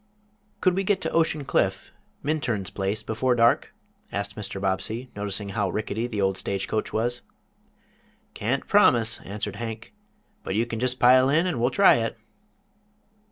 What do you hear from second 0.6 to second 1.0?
"Could we get